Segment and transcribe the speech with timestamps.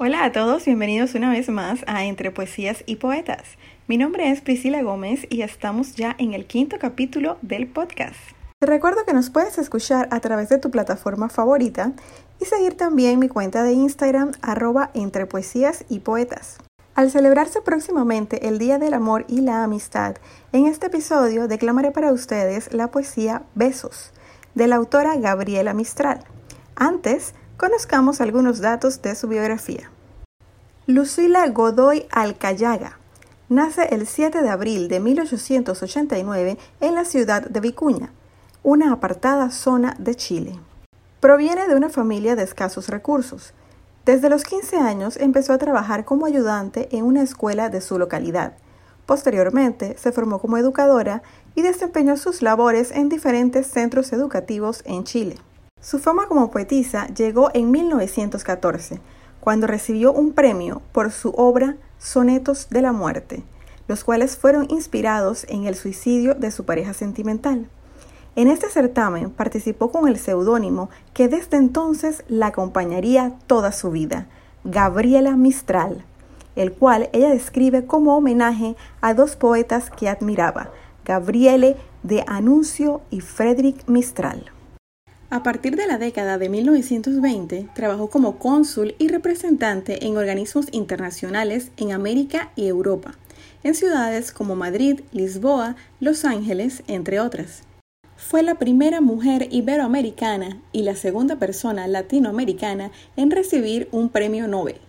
[0.00, 3.42] Hola a todos, bienvenidos una vez más a Entre Poesías y Poetas.
[3.88, 8.14] Mi nombre es Priscila Gómez y estamos ya en el quinto capítulo del podcast.
[8.60, 11.94] Te recuerdo que nos puedes escuchar a través de tu plataforma favorita
[12.40, 16.58] y seguir también mi cuenta de Instagram arroba entre poesías y poetas.
[16.94, 20.14] Al celebrarse próximamente el Día del Amor y la Amistad,
[20.52, 24.12] en este episodio declamaré para ustedes la poesía Besos,
[24.54, 26.20] de la autora Gabriela Mistral.
[26.76, 29.90] Antes, Conozcamos algunos datos de su biografía.
[30.86, 33.00] Lucila Godoy Alcayaga
[33.48, 38.12] nace el 7 de abril de 1889 en la ciudad de Vicuña,
[38.62, 40.60] una apartada zona de Chile.
[41.18, 43.54] Proviene de una familia de escasos recursos.
[44.04, 48.52] Desde los 15 años empezó a trabajar como ayudante en una escuela de su localidad.
[49.04, 51.24] Posteriormente se formó como educadora
[51.56, 55.38] y desempeñó sus labores en diferentes centros educativos en Chile.
[55.80, 59.00] Su fama como poetisa llegó en 1914,
[59.40, 63.44] cuando recibió un premio por su obra Sonetos de la Muerte,
[63.86, 67.68] los cuales fueron inspirados en el suicidio de su pareja sentimental.
[68.34, 74.26] En este certamen participó con el seudónimo que desde entonces la acompañaría toda su vida,
[74.64, 76.04] Gabriela Mistral,
[76.56, 80.70] el cual ella describe como homenaje a dos poetas que admiraba,
[81.04, 84.52] Gabriele de Anuncio y Frederick Mistral.
[85.30, 91.70] A partir de la década de 1920, trabajó como cónsul y representante en organismos internacionales
[91.76, 93.12] en América y Europa,
[93.62, 97.64] en ciudades como Madrid, Lisboa, Los Ángeles, entre otras.
[98.16, 104.80] Fue la primera mujer iberoamericana y la segunda persona latinoamericana en recibir un premio Nobel,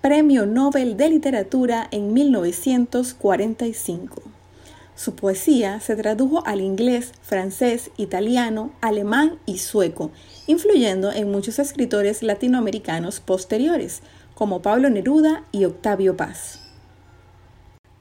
[0.00, 4.31] Premio Nobel de Literatura en 1945.
[5.02, 10.12] Su poesía se tradujo al inglés, francés, italiano, alemán y sueco,
[10.46, 14.02] influyendo en muchos escritores latinoamericanos posteriores,
[14.36, 16.60] como Pablo Neruda y Octavio Paz.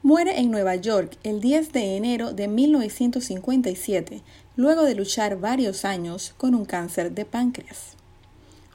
[0.03, 4.21] Muere en Nueva York el 10 de enero de 1957,
[4.55, 7.95] luego de luchar varios años con un cáncer de páncreas.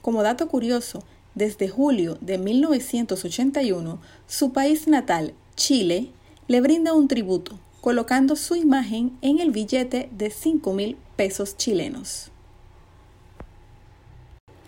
[0.03, 1.05] Como dato curioso,
[1.37, 6.11] desde julio de 1981, su país natal, Chile,
[6.49, 12.33] le brinda un tributo, colocando su imagen en el billete de 5 mil pesos chilenos.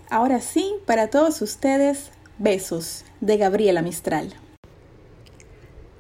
[0.09, 4.33] Ahora sí, para todos ustedes, besos de Gabriela Mistral.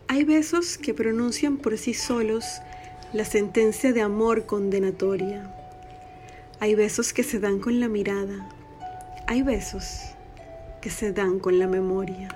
[0.06, 2.44] Hay besos que pronuncian por sí solos
[3.12, 5.52] la sentencia de amor condenatoria.
[6.60, 8.48] Hay besos que se dan con la mirada.
[9.26, 10.02] Hay besos
[10.80, 12.28] que se dan con la memoria.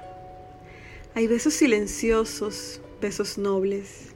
[1.15, 4.12] Hay besos silenciosos, besos nobles,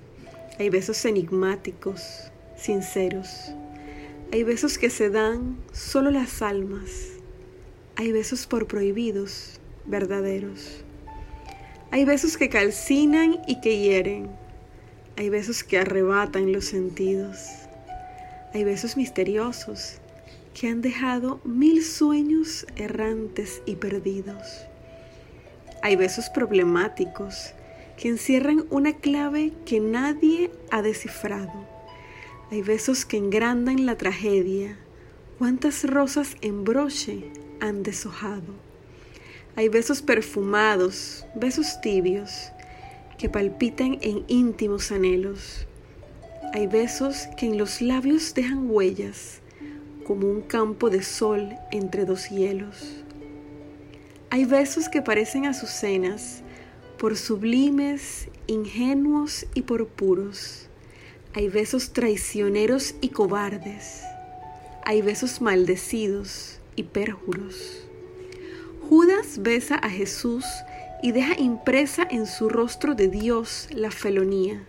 [0.59, 3.53] hay besos enigmáticos, sinceros.
[4.33, 7.11] Hay besos que se dan solo las almas.
[7.97, 10.83] Hay besos por prohibidos, verdaderos.
[11.91, 14.31] Hay besos que calcinan y que hieren.
[15.17, 17.38] Hay besos que arrebatan los sentidos.
[18.55, 19.99] Hay besos misteriosos
[20.59, 24.65] que han dejado mil sueños errantes y perdidos.
[25.83, 27.53] Hay besos problemáticos
[27.96, 31.66] que encierran una clave que nadie ha descifrado.
[32.50, 34.78] Hay besos que engrandan la tragedia.
[35.38, 37.30] ¿Cuántas rosas en broche
[37.60, 38.54] han deshojado?
[39.56, 42.52] Hay besos perfumados, besos tibios,
[43.18, 45.66] que palpitan en íntimos anhelos.
[46.52, 49.40] Hay besos que en los labios dejan huellas,
[50.06, 53.02] como un campo de sol entre dos hielos.
[54.30, 56.42] Hay besos que parecen azucenas,
[56.98, 60.66] por sublimes, ingenuos y por puros.
[61.34, 64.02] Hay besos traicioneros y cobardes.
[64.84, 67.84] Hay besos maldecidos y perjuros.
[68.88, 70.44] Judas besa a Jesús
[71.02, 74.62] y deja impresa en su rostro de Dios la felonía,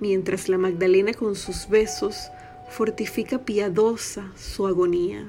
[0.00, 2.30] mientras la Magdalena con sus besos
[2.70, 5.26] fortifica piadosa su agonía.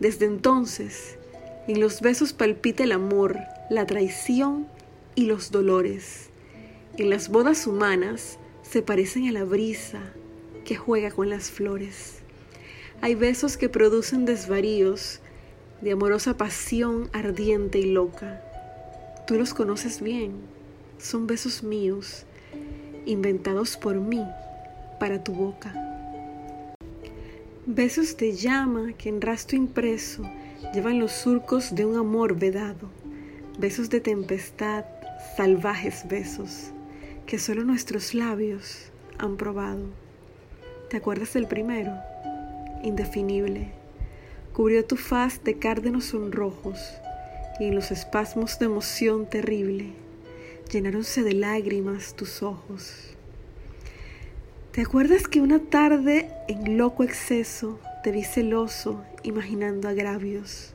[0.00, 1.16] Desde entonces,
[1.68, 3.38] en los besos palpita el amor,
[3.70, 4.66] la traición
[5.18, 6.30] y los dolores.
[6.96, 10.00] En las bodas humanas se parecen a la brisa
[10.64, 12.20] que juega con las flores.
[13.00, 15.18] Hay besos que producen desvaríos
[15.80, 18.40] de amorosa pasión ardiente y loca.
[19.26, 20.34] Tú los conoces bien,
[20.98, 22.24] son besos míos,
[23.04, 24.24] inventados por mí
[25.00, 25.74] para tu boca.
[27.66, 30.22] Besos de llama que en rastro impreso
[30.72, 32.88] llevan los surcos de un amor vedado.
[33.58, 34.84] Besos de tempestad
[35.36, 36.72] salvajes besos
[37.26, 39.86] que solo nuestros labios han probado.
[40.88, 41.92] ¿Te acuerdas del primero?
[42.82, 43.72] Indefinible.
[44.52, 46.94] Cubrió tu faz de cárdenos sonrojos
[47.60, 49.92] y los espasmos de emoción terrible
[50.68, 53.14] llenáronse de lágrimas tus ojos.
[54.72, 60.72] ¿Te acuerdas que una tarde en loco exceso te vi celoso imaginando agravios?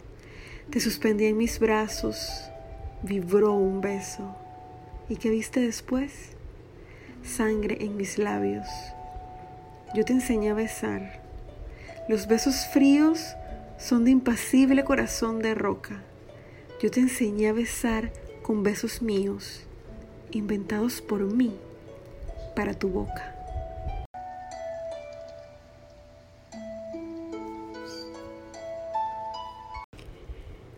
[0.70, 2.50] Te suspendí en mis brazos,
[3.04, 4.36] vibró un beso.
[5.10, 6.32] ¿Y qué viste después?
[7.24, 8.68] Sangre en mis labios.
[9.94, 11.22] Yo te enseñé a besar.
[12.08, 13.36] Los besos fríos
[13.78, 16.02] son de impasible corazón de roca.
[16.82, 18.12] Yo te enseñé a besar
[18.42, 19.62] con besos míos,
[20.32, 21.56] inventados por mí,
[22.56, 23.43] para tu boca.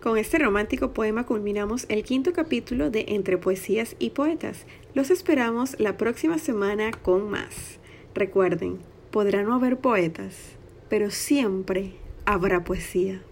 [0.06, 4.68] Con este romántico poema culminamos el quinto capítulo de Entre Poesías y Poetas.
[4.94, 7.80] Los esperamos la próxima semana con más.
[8.14, 8.78] Recuerden,
[9.10, 10.36] podrá no haber poetas,
[10.90, 11.94] pero siempre
[12.24, 13.24] habrá poesía.